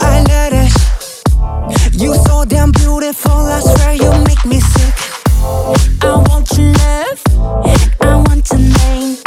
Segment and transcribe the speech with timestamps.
[0.00, 0.72] I let it.
[1.92, 4.94] You so damn beautiful, I swear you make me sick.
[6.02, 7.20] I want your love,
[8.00, 9.18] I want your name.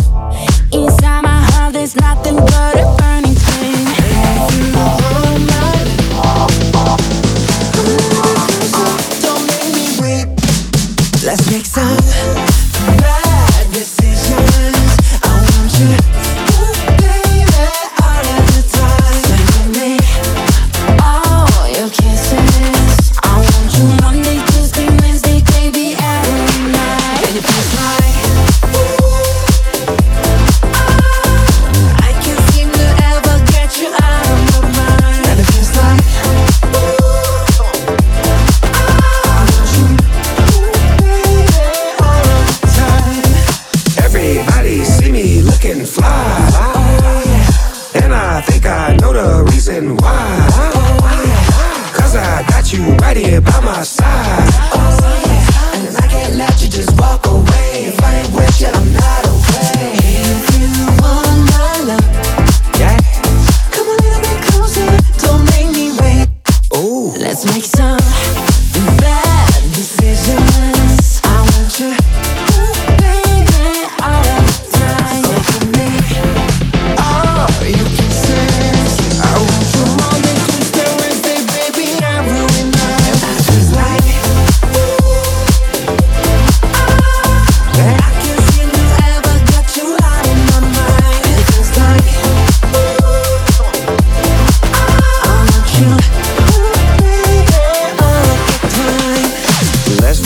[0.71, 3.85] Inside my heart, there's nothing but a burning flame.
[9.21, 10.27] Don't make me wait.
[11.23, 12.46] Let's make some
[49.67, 50.47] reason why.
[51.93, 54.53] Cause I got you right here by my side.
[55.73, 57.87] And I can't let you just walk away.
[57.87, 59.97] If I ain't with you, I'm not okay.
[59.99, 60.67] If you
[61.01, 62.07] want my love,
[63.71, 64.87] come a little bit closer.
[65.25, 66.27] Don't make me wait.
[67.19, 67.99] Let's make some
[68.99, 70.46] Bad decisions.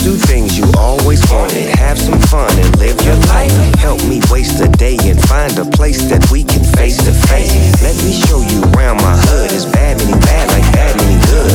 [0.02, 1.70] Do things you always wanted.
[1.78, 3.52] Have some fun and live your life.
[3.78, 7.54] Help me waste a day and find a place that we can face to face.
[7.82, 9.52] Let me show you around my hood.
[9.52, 11.54] It's bad, many bad, like bad, many good.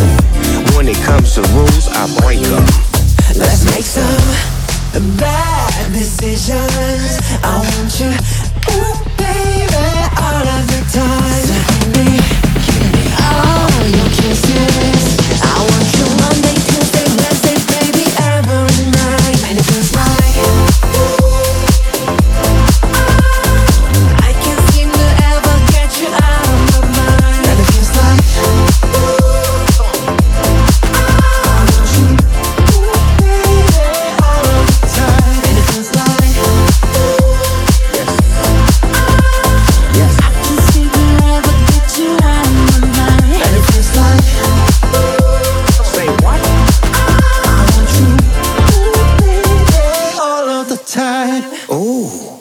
[0.75, 2.63] When it comes to rules, I break them.
[3.35, 4.15] Let's make some
[5.19, 7.19] bad decisions.
[7.43, 8.11] I want you,
[8.71, 9.87] ooh, baby,
[50.87, 51.43] time.
[51.69, 52.36] Oh.